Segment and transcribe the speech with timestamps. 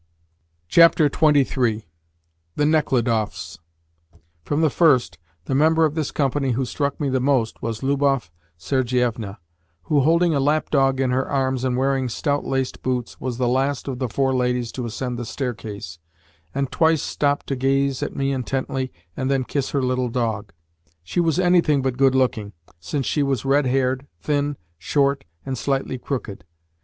[0.73, 1.85] XXIII.
[2.55, 3.59] THE NECHLUDOFFS
[4.43, 8.31] From the first, the member of this company who struck me the most was Lubov
[8.57, 9.37] Sergievna,
[9.83, 13.87] who, holding a lapdog in her arms and wearing stout laced boots, was the last
[13.87, 15.99] of the four ladies to ascend the staircase,
[16.55, 20.51] and twice stopped to gaze at me intently and then kiss her little dog.
[21.03, 25.99] She was anything but good looking, since she was red haired, thin, short, and slightly
[25.99, 26.43] crooked.